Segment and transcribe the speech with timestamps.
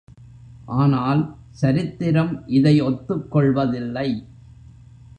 [0.77, 1.21] ஆனால்
[1.51, 4.07] சரித்திரம் இதை ஒத்துக் கொள்வதில்லை.